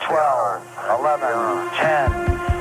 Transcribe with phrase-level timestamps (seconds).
[0.00, 1.20] 12, 11,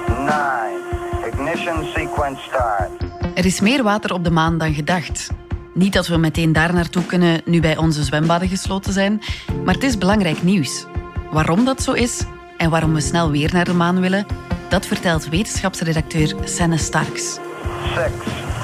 [0.07, 0.89] 10, 9.
[1.27, 2.89] Ignition sequence start.
[3.35, 5.29] Er is meer water op de maan dan gedacht.
[5.73, 9.21] Niet dat we meteen daar naartoe kunnen nu bij onze zwembaden gesloten zijn,
[9.65, 10.85] maar het is belangrijk nieuws.
[11.31, 12.23] Waarom dat zo is
[12.57, 14.25] en waarom we snel weer naar de maan willen,
[14.69, 17.33] dat vertelt wetenschapsredacteur Senne Starks.
[17.33, 18.11] 6,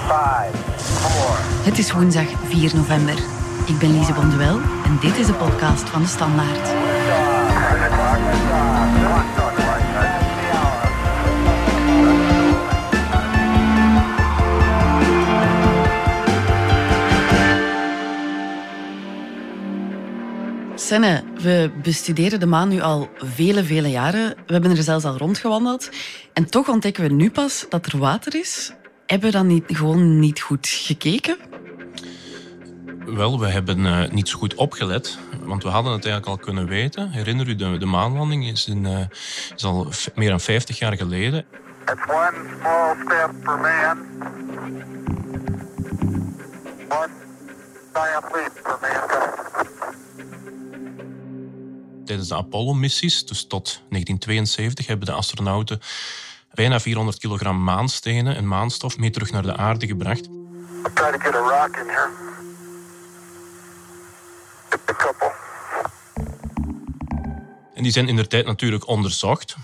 [0.07, 1.65] 5, 4.
[1.65, 3.15] Het is woensdag 4 november.
[3.65, 6.94] Ik ben Lise Bonduel en dit is de podcast van de Standaard.
[20.85, 24.35] Senne, we bestuderen de maan nu al vele, vele jaren.
[24.45, 25.89] We hebben er zelfs al rondgewandeld.
[26.33, 28.73] En toch ontdekken we nu pas dat er water is.
[29.05, 31.37] Hebben we dan niet, gewoon niet goed gekeken?
[33.05, 36.67] Wel, we hebben eh, niet zo goed opgelet, want we hadden het eigenlijk al kunnen
[36.67, 37.09] weten.
[37.09, 38.99] Herinner u, de, de maanlanding is, in, eh,
[39.55, 41.45] is al meer dan 50 jaar geleden.
[41.85, 43.97] It's one small step for man,
[46.89, 47.09] one
[47.93, 49.33] giant leap for mankind.
[52.05, 55.79] Tijdens de Apollo-missies, dus tot 1972, hebben de astronauten
[56.53, 60.25] bijna 400 kilogram maanstenen en maanstof mee terug naar de aarde gebracht.
[60.25, 62.09] I'll try to get a rock in here.
[64.69, 65.34] Get a couple.
[67.85, 69.55] Die zijn in de tijd natuurlijk onderzocht.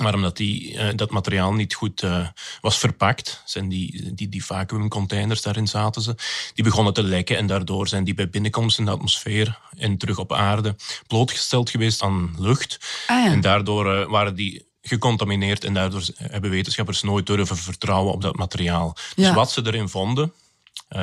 [0.00, 2.26] Maar omdat die, eh, dat materiaal niet goed eh,
[2.60, 6.14] was verpakt, zijn die, die, die vacuümcontainers, daarin zaten ze,
[6.54, 7.36] die begonnen te lekken.
[7.36, 10.76] En daardoor zijn die bij binnenkomst in de atmosfeer en terug op aarde
[11.06, 12.78] blootgesteld geweest aan lucht.
[13.06, 13.32] Ah ja.
[13.32, 18.36] En daardoor eh, waren die gecontamineerd en daardoor hebben wetenschappers nooit durven vertrouwen op dat
[18.36, 18.96] materiaal.
[19.14, 20.32] Dus wat ze erin vonden,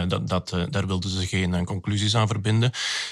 [0.08, 2.72] dat, dat, eh, daar wilden ze geen eh, conclusies aan verbinden.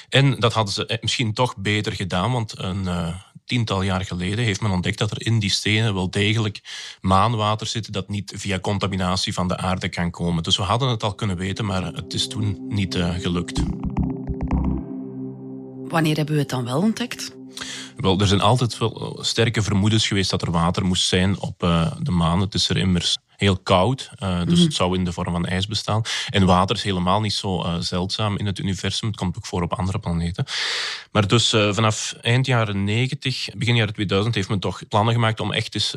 [0.09, 4.45] En dat hadden ze eh, misschien toch beter gedaan, want een eh, tiental jaar geleden
[4.45, 6.61] heeft men ontdekt dat er in die stenen wel degelijk
[7.01, 10.43] maanwater zit dat niet via contaminatie van de aarde kan komen.
[10.43, 13.64] Dus we hadden het al kunnen weten, maar het is toen niet eh, gelukt.
[15.87, 17.35] Wanneer hebben we het dan wel ontdekt?
[17.97, 21.91] Wel, er zijn altijd wel sterke vermoedens geweest dat er water moest zijn op eh,
[21.99, 22.41] de maan.
[22.41, 25.67] Het is er immers heel koud, eh, dus het zou in de vorm van ijs
[25.67, 26.01] bestaan.
[26.29, 29.07] En water is helemaal niet zo eh, zeldzaam in het universum.
[29.07, 30.45] Het komt ook voor op andere planeten.
[31.11, 35.39] Maar dus eh, vanaf eind jaren 90, begin jaren 2000, heeft men toch plannen gemaakt
[35.39, 35.93] om echt eens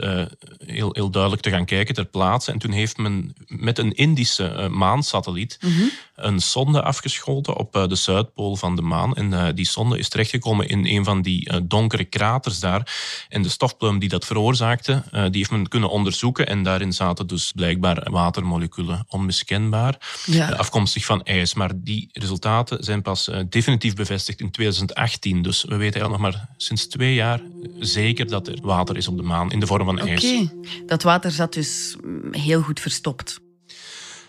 [0.67, 2.53] heel, heel duidelijk te gaan kijken ter plaatse.
[2.53, 5.59] En toen heeft men met een Indische maansatelliet
[6.15, 9.15] een sonde afgeschoten op de zuidpool van de maan.
[9.15, 12.97] En die sonde is terechtgekomen in een van die donkere kraters daar.
[13.29, 16.47] En de stofpluim die dat veroorzaakte, die heeft men kunnen onderzoeken.
[16.47, 20.53] En daarin zaten dus blijkbaar watermoleculen onmiskenbaar, Ja.
[20.53, 21.55] eh, afkomstig van ijs.
[21.55, 25.43] Maar die resultaten zijn pas eh, definitief bevestigd in 2018.
[25.43, 27.41] Dus we weten eigenlijk nog maar sinds twee jaar
[27.79, 30.35] zeker dat er water is op de maan in de vorm van Oké, ijs.
[30.87, 33.41] dat water zat dus mm, heel goed verstopt.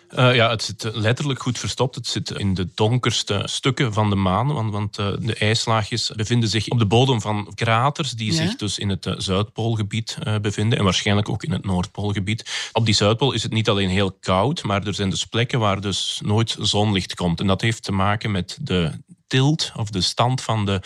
[0.10, 1.96] Eh, ja, het zit letterlijk goed verstopt.
[1.96, 4.54] Het zit in de donkerste stukken van de maan.
[4.54, 8.38] Want, want eh, de ijslaagjes bevinden zich op de bodem van kraters die Ja.
[8.38, 10.78] zich dus in het eh, Zuidpoolgebied eh, bevinden.
[10.78, 12.70] En waarschijnlijk ook in het Noordpoolgebied.
[12.74, 15.82] Op die Zuidpool is het niet alleen heel koud, maar er zijn dus plekken waar
[15.82, 17.40] dus nooit zonlicht komt.
[17.40, 18.92] En dat heeft te maken met de
[19.30, 20.82] tilt of de stand van de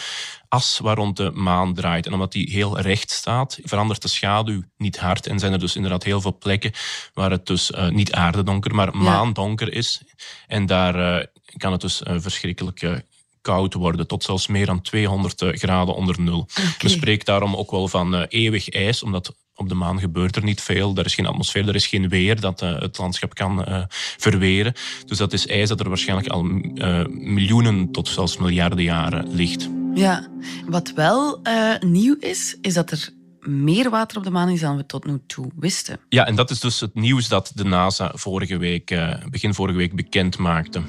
[0.48, 2.06] as waar rond de maan draait.
[2.06, 5.28] En omdat die heel recht staat, verandert de schaduw niet hard.
[5.28, 6.72] En zijn er dus inderdaad heel veel plekken
[7.14, 10.02] waar het dus eh, niet aardedonker, maar maandonker is.
[10.48, 11.28] En daar eh,
[11.58, 13.04] kan het dus eh, verschrikkelijk
[13.42, 16.48] koud worden, tot zelfs meer dan 200 graden onder nul.
[16.82, 20.62] Men spreekt daarom ook wel van eeuwig ijs, omdat op de maan gebeurt er niet
[20.62, 20.96] veel.
[20.96, 23.84] Er is geen atmosfeer, er is geen weer dat eh, het landschap kan eh,
[24.18, 24.74] verweren.
[25.06, 29.70] Dus dat is ijs dat er waarschijnlijk al eh, miljoenen tot zelfs miljarden jaren ligt.
[29.94, 30.28] Ja,
[30.66, 31.42] wat wel
[31.80, 33.10] nieuw is, is dat er
[33.40, 36.00] meer water op de maan is dan we tot nu toe wisten.
[36.10, 38.96] Ja, en dat is dus het nieuws dat de NASA vorige week,
[39.30, 40.82] begin vorige week bekend maakte.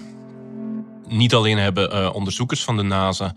[1.06, 3.34] Niet alleen hebben eh, onderzoekers van de NASA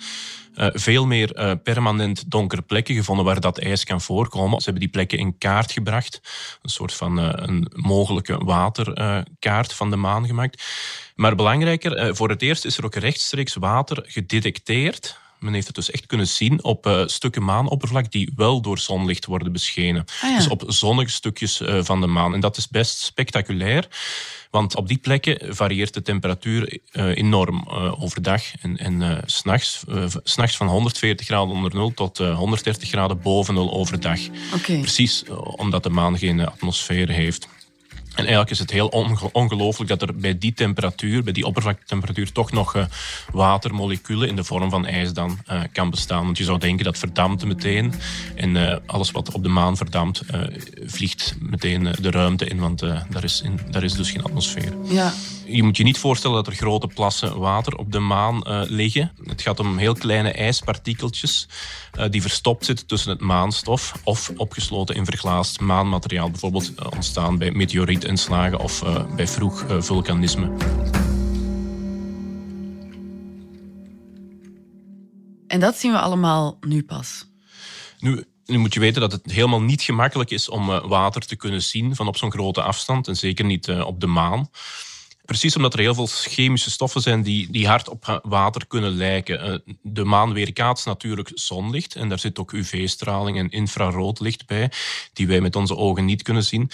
[0.54, 4.58] eh, veel meer eh, permanent donkere plekken gevonden waar dat ijs kan voorkomen.
[4.58, 6.22] Ze hebben die plekken in kaart gebracht.
[6.62, 10.64] Een soort van een mogelijke waterkaart van de maan gemaakt.
[11.16, 15.20] Maar belangrijker, voor het eerst is er ook rechtstreeks water gedetecteerd.
[15.40, 19.26] Men heeft het dus echt kunnen zien op eh, stukken maanoppervlak die wel door zonlicht
[19.26, 20.06] worden beschenen.
[20.22, 20.38] Ah ja.
[20.38, 22.34] Dus op zonnige stukjes eh, van de maan.
[22.34, 23.88] En dat is best spectaculair.
[24.52, 27.68] Want op die plekken varieert de temperatuur eh, enorm
[28.00, 29.84] overdag en, en s'nachts.
[30.24, 34.20] s'nachts van 140 graden onder nul tot eh, 130 graden boven nul overdag.
[34.82, 35.24] Precies
[35.56, 37.48] omdat de maan geen atmosfeer heeft.
[38.18, 38.88] En eigenlijk is het heel
[39.32, 42.86] ongelooflijk dat er bij die temperatuur, bij die oppervlaktetemperatuur, toch nog uh,
[43.32, 46.24] watermoleculen in de vorm van ijs dan uh, kan bestaan.
[46.24, 47.94] Want je zou denken dat verdampt meteen.
[48.36, 50.22] En uh, alles wat op de maan verdampt,
[50.86, 54.74] vliegt meteen de ruimte in, want daar, is daar is dus geen atmosfeer.
[54.84, 55.14] Ja.
[55.48, 59.12] Je moet je niet voorstellen dat er grote plassen water op de maan liggen.
[59.24, 61.48] Het gaat om heel kleine ijspartikeltjes
[62.10, 68.10] die verstopt zitten tussen het maanstof of opgesloten in verglaasd maanmateriaal, bijvoorbeeld ontstaan bij meteorieten
[68.10, 68.84] inslagen of
[69.16, 70.52] bij vroeg vulkanisme.
[75.48, 77.26] En dat zien we allemaal nu pas.
[78.00, 81.62] Nu, nu moet je weten dat het helemaal niet gemakkelijk is om water te kunnen
[81.62, 83.08] zien van op zo'n grote afstand.
[83.08, 84.50] En zeker niet op de maan.
[85.28, 89.64] Precies omdat er heel veel chemische stoffen zijn die, die hard op water kunnen lijken.
[89.82, 94.72] De maan weerkaatst natuurlijk zonlicht en daar zit ook UV-straling en infraroodlicht bij,
[95.14, 96.72] die wij met onze ogen niet kunnen zien.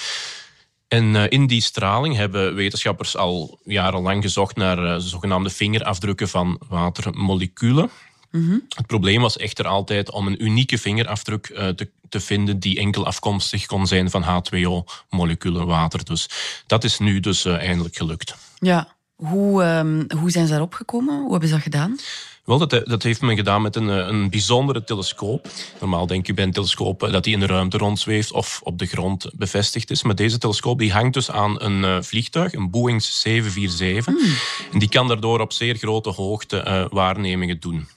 [0.88, 6.62] En uh, in die straling hebben wetenschappers al jarenlang gezocht naar uh, zogenaamde vingerafdrukken van
[6.70, 7.90] watermoleculen.
[8.34, 8.64] Mm -hmm.
[8.70, 13.06] Het probleem was echter altijd om een unieke vingerafdruk uh, te, te, vinden die enkel
[13.06, 16.06] afkomstig kon zijn van H2O-moleculen water.
[16.06, 16.30] Dus
[16.68, 18.36] dat is nu dus eindelijk gelukt.
[18.58, 21.20] Ja, hoe, um, hoe zijn ze daarop gekomen?
[21.20, 21.98] Hoe hebben ze dat gedaan?
[22.44, 25.48] Wel, dat, dat heeft men gedaan met een, eh, een bijzondere telescoop.
[25.80, 28.78] Normaal denk je bij een telescoop eh, dat die in de ruimte rondzweeft of op
[28.78, 30.04] de grond bevestigd is.
[30.04, 34.06] Maar deze telescoop die hangt dus aan een uh, vliegtuig, een Boeing 747.
[34.06, 34.36] Hmm.
[34.72, 37.88] En die kan daardoor op zeer grote hoogte uh, waarnemingen doen.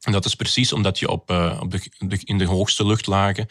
[0.00, 3.46] En dat is precies omdat je op, uh, op de, in de hoogste luchtlagen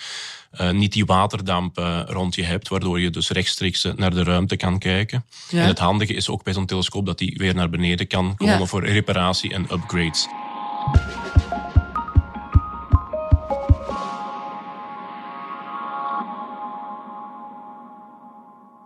[0.61, 4.55] uh, niet die waterdamp uh, rond je hebt, waardoor je dus rechtstreeks naar de ruimte
[4.55, 5.25] kan kijken.
[5.49, 5.61] Ja.
[5.61, 8.59] En het handige is ook bij zo'n telescoop dat die weer naar beneden kan komen
[8.59, 8.65] ja.
[8.65, 10.27] voor reparatie en upgrades.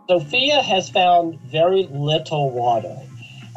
[0.08, 2.96] Sophia has found very little water.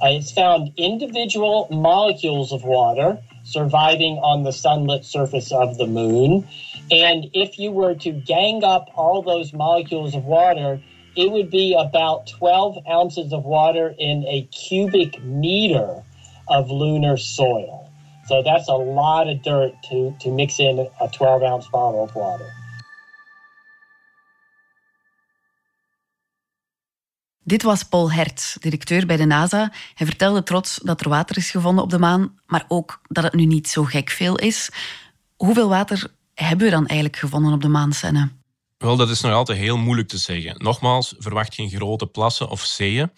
[0.03, 6.47] Uh, it's found individual molecules of water surviving on the sunlit surface of the moon.
[6.91, 10.81] And if you were to gang up all those molecules of water,
[11.15, 16.03] it would be about 12 ounces of water in a cubic meter
[16.49, 17.91] of lunar soil.
[18.27, 22.15] So that's a lot of dirt to, to mix in a 12 ounce bottle of
[22.15, 22.51] water.
[27.47, 29.73] Dit was Paul Hertz, directeur bij de NASA.
[29.95, 33.35] Hij vertelde trots dat er water is gevonden op de maan, maar ook dat het
[33.35, 34.71] nu niet zo gek veel is.
[35.37, 38.31] Hoeveel water hebben we dan eigenlijk gevonden op de maan, Senne?
[38.79, 40.55] Wel, dat is nog altijd heel moeilijk te zeggen.
[40.59, 43.11] Nogmaals, verwacht geen grote plassen of zeeën.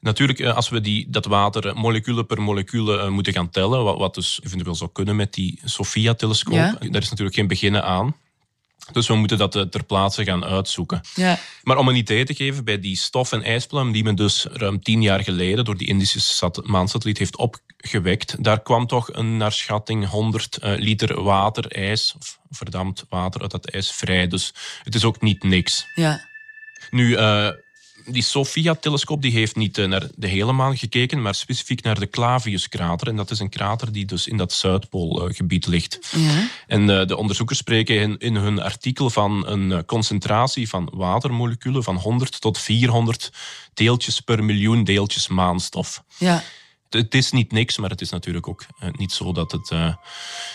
[0.00, 3.98] Natuurlijk, eh, als we die, dat water moleculen per moleculen eh, moeten gaan tellen, wat,
[3.98, 6.76] wat dus eventueel zou kunnen met die SOFIA-telescoop, ja.
[6.80, 8.16] daar is natuurlijk geen beginnen aan.
[8.92, 11.00] Dus we moeten dat ter plaatse gaan uitzoeken.
[11.14, 11.38] Ja.
[11.62, 14.82] Maar om een idee te geven, bij die stof- en ijspluim die men dus ruim
[14.82, 20.08] tien jaar geleden door die Indische maansatelliet heeft opgewekt, daar kwam toch een naar schatting
[20.08, 24.26] 100 liter water, ijs, of verdampt water uit dat ijs vrij.
[24.26, 25.86] Dus het is ook niet niks.
[25.94, 26.28] Ja.
[26.90, 27.48] Nu, uh,
[28.06, 32.08] die SOFIA-telescoop die heeft niet eh, naar de hele maan gekeken, maar specifiek naar de
[32.08, 33.08] Clavius-krater.
[33.08, 35.98] En dat is een krater die dus in dat Zuidpoolgebied ligt.
[36.16, 36.48] Ja.
[36.66, 41.82] En uh, de onderzoekers spreken in, in, hun artikel van een uh, concentratie van watermoleculen
[41.82, 43.32] van 100 tot 400
[43.74, 46.02] deeltjes per miljoen deeltjes maanstof.
[46.18, 46.42] Ja.
[46.90, 49.68] Het is niet niks, maar het is natuurlijk ook niet zo dat, het,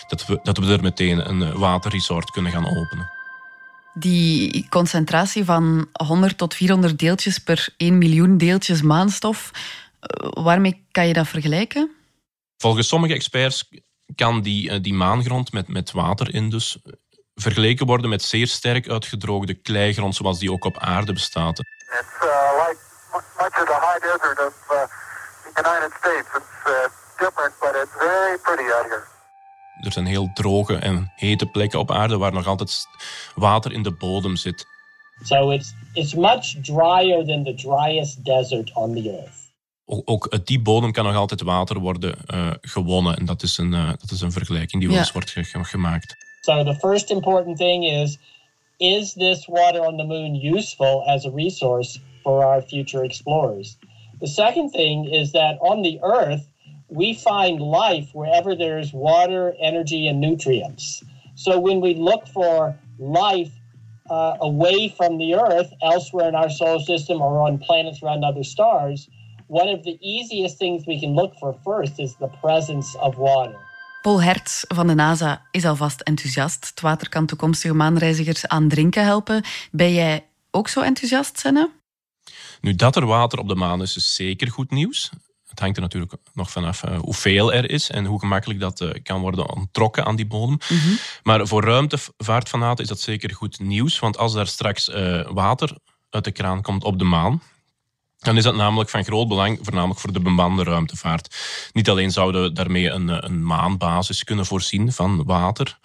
[0.08, 3.19] dat, we, dat we er meteen een waterresort kunnen gaan openen
[4.00, 9.50] die concentratie van 100 tot 400 deeltjes per 1 miljoen deeltjes maanstof,
[10.00, 11.90] eh, waarmee kan je dat vergelijken?
[12.56, 13.68] Volgens sommige experts
[14.14, 16.78] kan die, eh, die maangrond met, met water in dus
[17.34, 21.58] vergeleken worden met zeer sterk uitgedroogde kleigrond zoals die ook op aarde bestaat.
[21.58, 22.78] It's uh, like
[23.38, 24.84] much of the high desert of uh,
[25.44, 26.28] the United States.
[26.38, 26.72] It's uh,
[27.18, 29.09] different, but it's very pretty out here.
[29.80, 32.86] Er zijn heel droge en hete plekken op aarde waar nog altijd
[33.34, 34.66] water in de bodem zit.
[35.22, 39.38] So it's, it's much drier than the driest desert on the earth.
[40.04, 43.16] Ook uit die bodem kan nog altijd water worden uh, gewonnen.
[43.16, 46.16] En dat is een, uh, dat is een vergelijking die wel eens wordt ge gemaakt.
[46.40, 48.18] So the first important thing is,
[48.76, 53.76] is this water on the moon useful as a resource for our future explorers?
[54.20, 56.48] The second thing is that on the Earth,
[56.90, 61.02] we find life wherever there's water, energy, and nutrients.
[61.34, 63.52] So when we look for life
[64.10, 68.44] uh, away from the Earth, elsewhere in our solar system or on planets around other
[68.44, 69.08] stars,
[69.46, 73.58] one of the easiest things we can look for first is the presence of water.
[74.02, 76.66] Paul Hertz van de NASA is alvast enthousiast.
[76.68, 79.42] Het water kan toekomstige maanreizigers aan drinken helpen.
[79.70, 81.70] Ben jij ook zo enthousiast, Senne?
[82.60, 85.10] Nu, dat er water op de maan is, is zeker goed nieuws.
[85.50, 88.90] Het hangt er natuurlijk nog vanaf uh, hoeveel er is en hoe gemakkelijk dat uh,
[89.02, 90.58] kan worden onttrokken aan die bodem.
[90.68, 90.98] Mm -hmm.
[91.22, 95.76] Maar voor ruimtevaartfanaten is dat zeker goed nieuws, want als daar straks uh, water
[96.10, 97.42] uit de kraan komt op de maan,
[98.18, 101.36] dan is dat namelijk van groot belang, voornamelijk voor de bemande ruimtevaart.
[101.72, 105.78] Niet alleen zouden we daarmee een, een maanbasis kunnen voorzien van water,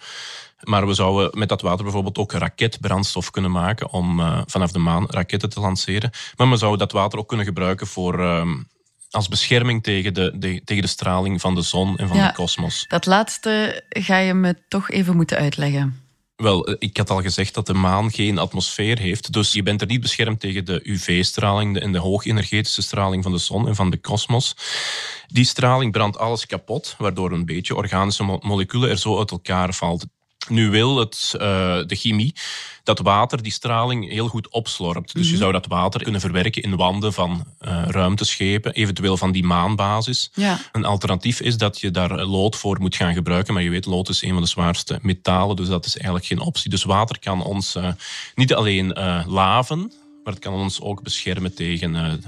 [0.60, 4.78] maar we zouden met dat water bijvoorbeeld ook raketbrandstof kunnen maken om uh, vanaf de
[4.78, 6.10] maan raketten te lanceren.
[6.36, 8.50] Maar we zouden dat water ook kunnen gebruiken voor, uh,
[9.16, 12.34] als bescherming tegen de, de, tegen de straling van de zon en van ja, de
[12.34, 12.84] kosmos.
[12.88, 16.00] Dat laatste ga je me toch even moeten uitleggen.
[16.36, 19.32] Wel, ik had al gezegd dat de maan geen atmosfeer heeft.
[19.32, 23.38] Dus je bent er niet beschermd tegen de UV-straling en de hoogenergetische straling van de
[23.38, 24.56] zon en van de kosmos.
[25.26, 30.06] Die straling brandt alles kapot, waardoor een beetje organische moleculen er zo uit elkaar valt.
[30.48, 31.40] Nu wil het, uh,
[31.86, 32.34] de chemie
[32.82, 35.12] dat water die straling heel goed opslorpt.
[35.12, 35.30] Dus mm -hmm.
[35.30, 40.30] je zou dat water kunnen verwerken in wanden van uh, ruimteschepen, eventueel van die maanbasis.
[40.34, 40.58] Ja.
[40.72, 44.08] Een alternatief is dat je daar lood voor moet gaan gebruiken, maar je weet, lood
[44.08, 46.70] is een van de zwaarste metalen, dus dat is eigenlijk geen optie.
[46.70, 47.88] Dus water kan ons uh,
[48.34, 48.92] niet alleen
[49.26, 49.92] laven,
[50.24, 52.20] maar het kan ons ook beschermen tegen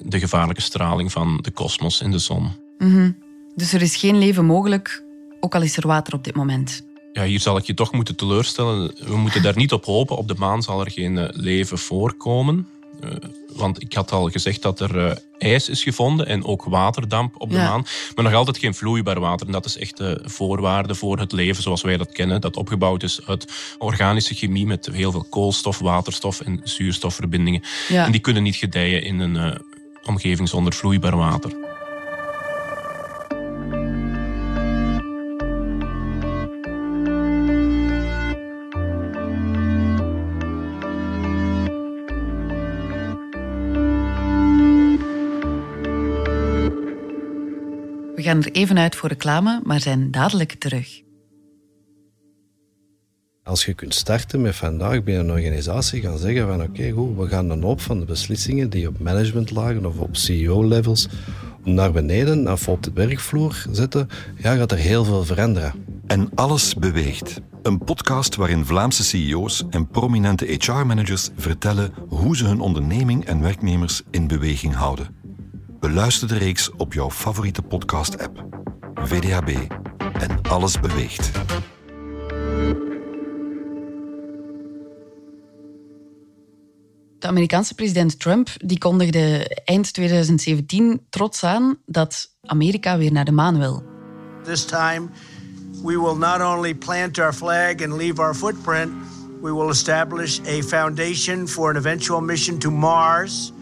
[0.00, 2.42] de gevaarlijke straling van de kosmos en de zon.
[2.78, 3.16] Mm -hmm.
[3.54, 5.02] Dus er is geen leven mogelijk,
[5.40, 6.82] ook al is er water op dit moment
[7.18, 8.94] ja, hier zal ik je toch moeten teleurstellen.
[8.98, 10.16] We moeten daar niet op hopen.
[10.16, 12.68] Op de maan zal er geen uh, leven voorkomen.
[13.04, 13.10] Uh,
[13.54, 17.50] want ik had al gezegd dat er uh, ijs is gevonden en ook waterdamp op
[17.50, 17.68] de Ja.
[17.68, 17.86] maan.
[18.14, 19.46] Maar nog altijd geen vloeibaar water.
[19.46, 22.40] En dat is echt de voorwaarde voor het leven zoals wij dat kennen.
[22.40, 27.62] Dat opgebouwd is uit organische chemie met heel veel koolstof, waterstof en zuurstofverbindingen.
[27.88, 28.04] Ja.
[28.04, 29.54] En die kunnen niet gedijen in een uh,
[30.04, 31.67] omgeving zonder vloeibaar water.
[48.28, 51.02] Gaan er even uit voor reclame, maar zijn dadelijk terug.
[53.42, 57.16] Als je kunt starten met vandaag binnen een organisatie gaan zeggen van oké, okay, goed,
[57.16, 61.08] we gaan een hoop van de beslissingen die op managementlagen of op CEO-levels
[61.64, 65.72] naar beneden of op de werkvloer zetten, ja, gaat er heel veel veranderen.
[66.06, 67.40] En alles beweegt.
[67.62, 74.02] Een podcast waarin Vlaamse CEO's en prominente HR-managers vertellen hoe ze hun onderneming en werknemers
[74.10, 75.27] in beweging houden.
[75.80, 78.44] Beluister de reeks op jouw favoriete podcast-app.
[78.94, 79.48] VDHB
[80.12, 81.32] en alles beweegt.
[87.18, 93.32] De Amerikaanse president Trump die kondigde eind 2017 trots aan dat Amerika weer naar de
[93.32, 93.82] maan wil.
[94.44, 95.08] This time,
[95.82, 98.92] we will not only plant our flag and leave our footprint,
[99.40, 103.52] we will establish a foundation for an eventual mission to Mars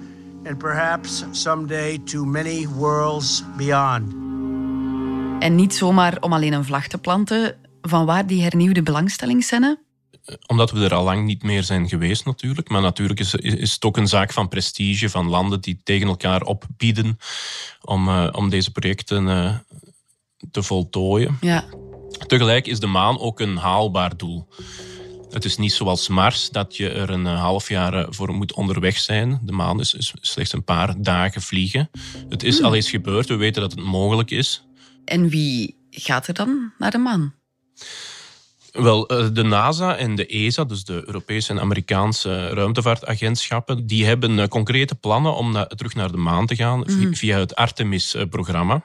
[0.46, 4.12] and perhaps someday to many worlds beyond.
[5.42, 7.56] En niet zomaar om alleen een vlag te planten.
[7.82, 9.84] Van waar die hernieuwde belangstelling, Senne?
[10.46, 12.68] Omdat we er al lang niet meer zijn geweest natuurlijk.
[12.68, 16.42] Maar natuurlijk is, is het ook een zaak van prestige van landen die tegen elkaar
[16.42, 17.18] opbieden
[17.82, 19.54] om, uh, om deze projecten uh,
[20.50, 21.38] te voltooien.
[21.40, 21.64] Ja.
[22.26, 24.48] Tegelijk is de maan ook een haalbaar doel.
[25.36, 29.40] Het is niet zoals Mars dat je er een half jaar voor moet onderweg zijn.
[29.42, 31.90] De maan is, is slechts een paar dagen vliegen.
[32.28, 34.64] Het is al eens gebeurd, we weten dat het mogelijk is.
[35.04, 37.34] En wie gaat er dan naar de maan?
[38.72, 44.94] Wel, de NASA en de ESA, dus de Europese en Amerikaanse ruimtevaartagentschappen, die hebben concrete
[44.94, 47.14] plannen om na, terug naar de maan te gaan mm.
[47.14, 48.84] via het Artemis-programma.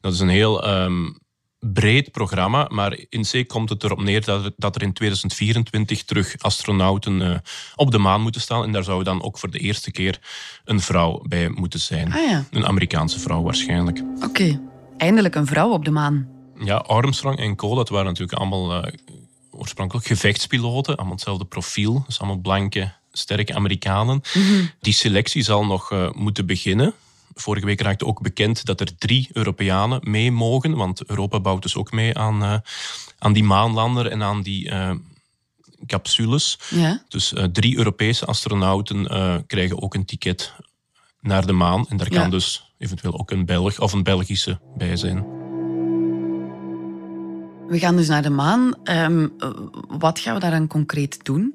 [0.00, 1.18] Dat is een heel um,
[1.64, 6.02] breed programma, maar in C komt het erop neer dat er, dat er in 2024
[6.02, 7.34] terug astronauten uh,
[7.74, 8.64] op de maan moeten staan.
[8.64, 10.18] En daar zou dan ook voor de eerste keer
[10.64, 12.12] een vrouw bij moeten zijn.
[12.12, 12.44] Ah, ja.
[12.50, 14.02] Een Amerikaanse vrouw waarschijnlijk.
[14.16, 14.60] Oké, okay.
[14.96, 16.28] eindelijk een vrouw op de maan.
[16.64, 18.92] Ja, Armstrong en Co, dat waren natuurlijk allemaal uh,
[19.50, 20.96] oorspronkelijk gevechtspiloten.
[20.96, 22.02] Allemaal hetzelfde profiel.
[22.06, 24.22] Dus allemaal blanke, sterke Amerikanen.
[24.34, 24.70] Mm -hmm.
[24.80, 26.94] Die selectie zal nog uh, moeten beginnen.
[27.34, 30.76] Vorige week raakte ook bekend dat er drie Europeanen mee mogen.
[30.76, 32.56] Want Europa bouwt dus ook mee aan, uh,
[33.18, 34.70] aan die maanlander en aan die
[35.86, 36.58] capsules.
[36.70, 37.02] Ja.
[37.08, 39.06] Dus drie Europese astronauten
[39.46, 40.52] krijgen ook een ticket
[41.20, 41.86] naar de maan.
[41.88, 42.28] En daar kan Ja.
[42.28, 45.40] dus eventueel ook een Belg of een Belgische bij zijn.
[47.68, 48.74] We gaan dus naar de maan.
[48.84, 49.32] Um,
[49.88, 51.54] wat gaan we daaraan concreet doen?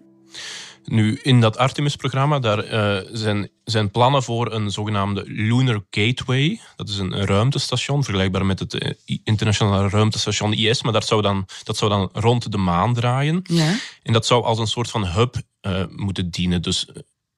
[0.90, 6.60] Nu, in dat Artemis-programma daar uh, zijn, zijn plannen voor een zogenaamde Lunar Gateway.
[6.76, 11.46] Dat is een, ruimtestation, vergelijkbaar met het uh, internationale ruimtestation IS, maar dat zou, dan,
[11.64, 13.40] dat zou dan rond de maan draaien.
[13.44, 13.76] Ja.
[14.04, 16.62] En dat zou als een soort van hub uh, moeten dienen.
[16.62, 16.88] Dus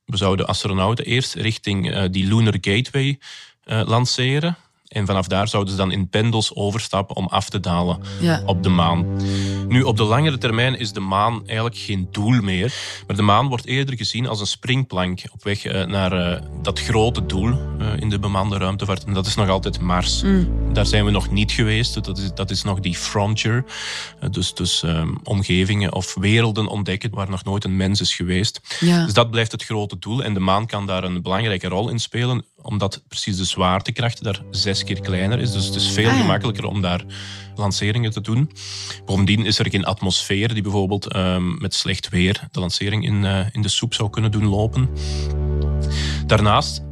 [0.06, 3.20] we zouden astronauten eerst richting die Lunar Gateway
[3.63, 4.58] lanceren.
[4.89, 8.00] En vanaf daar zouden ze dan in pendels overstappen om af te dalen
[8.46, 9.05] op de maan.
[9.67, 12.74] Nu, op de langere termijn is de maan eigenlijk geen doel meer.
[13.08, 16.79] Maar de maan wordt eerder gezien als een springplank op weg eh, naar eh, dat
[16.79, 19.03] grote doel eh, in de bemande ruimtevaart.
[19.03, 20.22] En dat is nog altijd Mars.
[20.24, 20.74] Mm.
[20.74, 21.93] Daar zijn we nog niet geweest.
[22.05, 23.65] Dat is, dat is nog die frontier.
[24.31, 28.62] dus dus um, omgevingen of werelden ontdekken waar nog nooit een mens is geweest.
[28.79, 30.24] Dus dat blijft het grote doel.
[30.24, 34.42] En de maan kan daar een belangrijke rol in spelen omdat precies de zwaartekracht daar
[34.51, 35.51] zes keer kleiner is.
[35.51, 37.04] Dus het is veel ah, gemakkelijker om daar
[37.56, 38.51] lanceringen te doen.
[39.06, 43.46] Bovendien is er geen atmosfeer die bijvoorbeeld ehm, met slecht weer de lancering in, uh,
[43.51, 44.89] in de soep zou kunnen doen lopen.
[46.25, 46.84] Daarnaast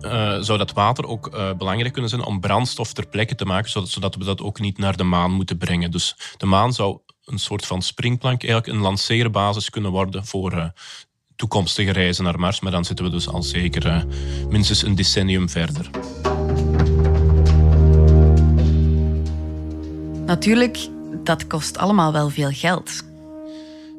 [0.00, 3.70] uh, zou dat water ook uh, belangrijk kunnen zijn om brandstof ter plekke te maken,
[3.70, 5.90] zodat, zodat, we dat ook niet naar de maan moeten brengen.
[5.90, 10.72] Dus de maan zou een soort van springplank, eigenlijk een lanceerbasis kunnen worden voor
[11.42, 12.60] toekomstige reizen naar Mars.
[12.60, 14.02] Maar dan zitten we dus al zeker uh,
[14.48, 15.90] minstens een decennium verder.
[20.26, 20.78] Natuurlijk,
[21.24, 23.02] dat kost allemaal wel veel geld.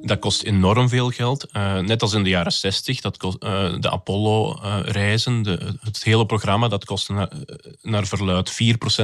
[0.01, 1.47] Dat kost enorm veel geld.
[1.53, 5.45] Uh, net als in de jaren 60, dat kost, uh, de Apollo-reizen,
[5.81, 7.29] het hele programma, dat kostte naar,
[7.81, 8.55] naar verluid 4%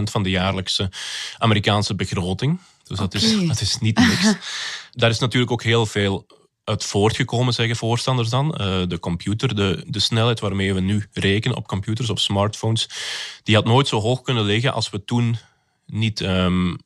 [0.04, 0.90] van de jaarlijkse
[1.38, 2.60] Amerikaanse begroting.
[2.88, 4.34] Dus dat, is, dat is niet niks.
[4.92, 6.26] Daar is natuurlijk ook heel veel
[6.70, 8.56] uit voortgekomen, zeggen voorstanders dan.
[8.62, 12.90] Uh, de computer, de, de snelheid waarmee we nu rekenen op computers, op smartphones,
[13.44, 15.38] die had nooit zo hoog kunnen liggen als we toen
[15.86, 16.78] niet um,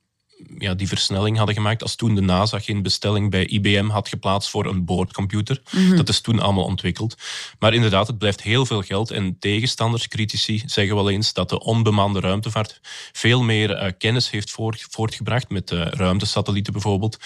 [0.57, 1.81] ja, die versnelling hadden gemaakt.
[1.81, 5.61] Als toen de NASA geen bestelling bij IBM had geplaatst voor een boordcomputer.
[5.71, 5.95] Mhm.
[5.95, 7.17] Dat is toen allemaal ontwikkeld.
[7.59, 9.11] Maar inderdaad, het blijft heel veel geld.
[9.11, 12.79] En tegenstanders, critici, zeggen wel eens dat de onbemande ruimtevaart
[13.11, 14.57] veel meer uh, kennis heeft
[14.89, 15.49] voortgebracht.
[15.49, 17.17] Met uh, ruimtesatellieten bijvoorbeeld.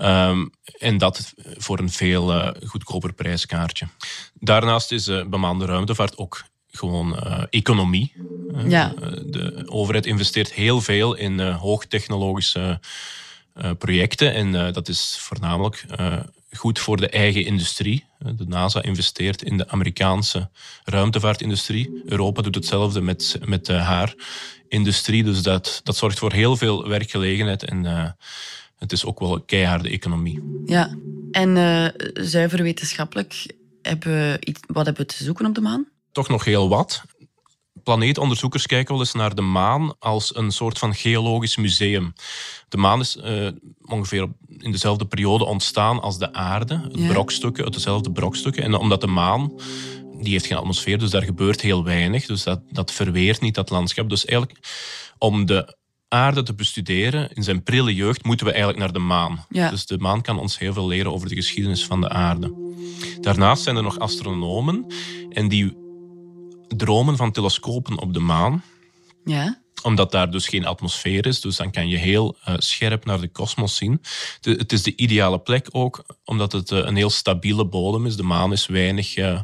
[0.00, 3.86] Um, en dat voor een veel uh, goedkoper prijskaartje.
[4.34, 8.12] Daarnaast is bemande ruimtevaart ook gewoon uh, economie.
[8.66, 8.94] Ja.
[8.94, 12.80] Uh, de overheid investeert heel veel in uh, hoogtechnologische
[13.78, 15.84] projecten en dat is voornamelijk
[16.52, 18.04] goed voor de eigen industrie.
[18.18, 20.48] De NASA investeert in de Amerikaanse
[20.84, 22.02] ruimtevaartindustrie.
[22.04, 24.14] Europa doet hetzelfde met, met haar
[24.68, 27.84] industrie, dus dat, dat zorgt voor heel veel werkgelegenheid en
[28.78, 30.62] het is ook wel een keiharde economie.
[30.66, 30.96] Ja,
[31.30, 31.56] en
[32.14, 33.46] zuiver wetenschappelijk,
[33.82, 35.86] hebben iets, wat hebben we te zoeken op de maan?
[36.12, 37.02] Toch nog heel wat.
[37.82, 42.12] Planeetonderzoekers kijken wel eens naar de maan als een soort van geologisch museum.
[42.68, 43.48] De maan is uh,
[43.84, 46.88] ongeveer in dezelfde periode ontstaan als de aarde.
[46.92, 48.62] Het brokstukken, uit dezelfde brokstukken.
[48.62, 49.52] En omdat de maan
[50.22, 52.26] die heeft geen atmosfeer, dus daar gebeurt heel weinig.
[52.26, 54.08] Dus dat, dat verweert niet, dat landschap.
[54.08, 54.58] Dus eigenlijk
[55.18, 55.76] om de
[56.08, 59.46] aarde te bestuderen in zijn prille jeugd, moeten we eigenlijk naar de maan.
[59.48, 62.54] Dus de maan kan ons heel veel leren over de geschiedenis van de aarde.
[63.20, 64.86] Daarnaast zijn er nog astronomen
[65.28, 65.76] en die
[66.76, 68.62] dromen van telescopen op de maan.
[69.24, 69.60] Ja.
[69.82, 71.40] Omdat daar dus geen atmosfeer is.
[71.40, 74.00] Dus dan kan je heel uh, scherp naar de kosmos zien.
[74.40, 78.16] De, het is de ideale plek ook, omdat het uh, een heel stabiele bodem is.
[78.16, 79.40] De maan is weinig uh,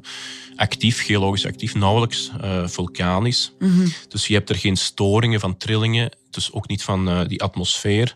[0.57, 2.31] actief, geologisch actief, nauwelijks
[2.65, 3.53] vulkanisch.
[3.59, 3.93] Mm -hmm.
[4.09, 6.17] Dus je hebt er geen storingen van trillingen.
[6.31, 8.15] Dus ook niet van die atmosfeer.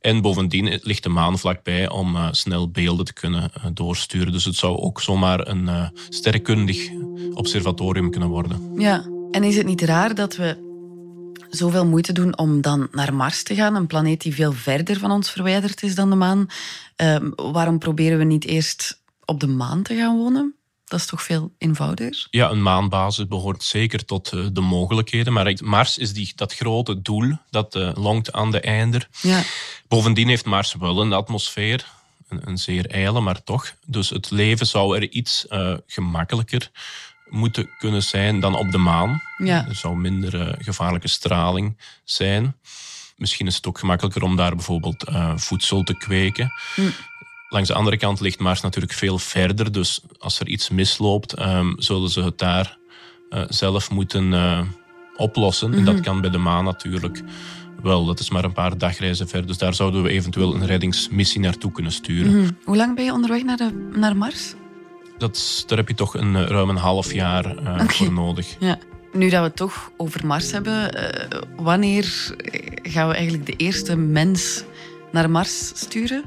[0.00, 4.32] En bovendien ligt de maan vlakbij om uh, snel beelden te kunnen uh, doorsturen.
[4.32, 6.90] Dus het zou ook zomaar een uh, sterrenkundig
[7.34, 8.72] observatorium kunnen worden.
[8.76, 10.68] Ja, en is het niet raar dat we
[11.50, 15.10] zoveel moeite doen om dan naar Mars te gaan, een planeet die veel verder van
[15.10, 16.46] ons verwijderd is dan de maan?
[16.96, 20.54] Ehm, waarom proberen we niet eerst op de maan te gaan wonen?
[20.90, 22.26] Dat is toch veel eenvoudiger?
[22.30, 25.32] Ja, een maanbasis behoort zeker tot uh, de mogelijkheden.
[25.32, 29.08] Maar Mars is die, dat grote doel dat uh, longt aan de einder.
[29.20, 29.42] Ja.
[29.88, 31.86] Bovendien heeft Mars wel een atmosfeer.
[32.28, 33.74] Een, een, zeer ijle, maar toch.
[33.86, 36.70] Dus het leven zou er iets uh, gemakkelijker
[37.28, 39.22] moeten kunnen zijn dan op de maan.
[39.38, 39.66] Ja.
[39.68, 42.56] Er zou minder gevaarlijke straling zijn.
[43.16, 46.52] Misschien is het ook gemakkelijker om daar bijvoorbeeld voedsel te kweken.
[46.74, 46.82] Hm.
[47.52, 49.72] Langs de andere kant ligt Mars natuurlijk veel verder.
[49.72, 52.78] Dus als er iets misloopt, um, zullen ze het daar
[53.30, 54.60] uh, zelf moeten uh,
[55.16, 55.66] oplossen.
[55.66, 55.80] Mm -hmm.
[55.80, 56.04] En dat mhm.
[56.04, 57.22] kan bij de maan natuurlijk
[57.82, 58.04] wel.
[58.04, 59.46] Dat is maar een paar dagreizen ver.
[59.46, 62.32] Dus daar zouden we eventueel een reddingsmissie naartoe kunnen sturen.
[62.32, 62.56] Mm -hmm.
[62.64, 64.54] Hoe lang ben je onderweg naar, de, naar Mars?
[65.18, 67.86] Dat, daar heb je toch een, ruim een half jaar uh, okay.
[67.86, 68.56] voor nodig.
[68.58, 68.78] Ja.
[69.12, 70.94] Nu dat we het toch over Mars hebben,
[71.56, 72.34] wanneer
[72.82, 74.64] gaan we eigenlijk de eerste mens
[75.12, 76.24] naar Mars sturen?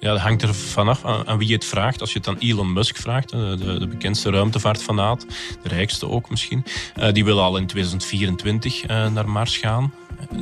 [0.00, 2.00] Ja, dat hangt er vanaf aan, wie je het vraagt.
[2.00, 5.26] Als je het aan Elon Musk vraagt, de, de bekendste ruimtevaartfanaat,
[5.62, 6.64] de rijkste ook misschien,
[6.98, 9.92] uh, die wil al in 2024 uh, eh, naar Mars gaan.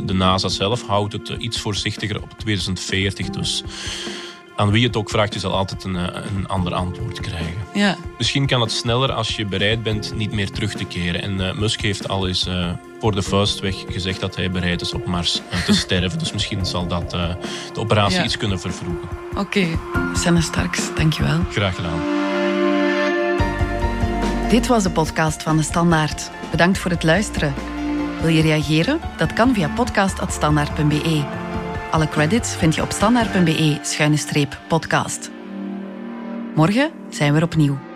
[0.05, 3.31] De NASA zelf houdt het iets voorzichtiger op 2040.
[3.31, 3.63] Dus
[4.59, 7.55] aan wie het ook vraagt, je zal altijd een, eh, een ander antwoord krijgen.
[7.75, 7.97] Ja.
[8.19, 11.23] Misschien kan het sneller als je bereid bent niet meer terug te keren.
[11.23, 14.93] En uh, Musk heeft al eens uh, voor de vuistweg gezegd dat hij bereid is
[14.93, 16.19] op Mars te sterven.
[16.19, 17.37] Dus misschien zal dat de
[17.79, 18.25] operatie ja.
[18.25, 19.09] iets kunnen vervroegen.
[19.31, 19.79] Oké, okay.
[20.15, 21.39] Senne Starks, dankjewel.
[21.51, 22.01] Graag gedaan.
[24.49, 26.31] Dit was de podcast van De Standaard.
[26.51, 27.55] Bedankt voor het luisteren.
[28.21, 29.01] Wil je reageren?
[29.17, 31.48] Dat kan via podcast.standaard.be.
[31.91, 35.31] Alle credits vind je op standaard.be-podcast.
[36.55, 37.88] Morgen zijn we er opnieuw.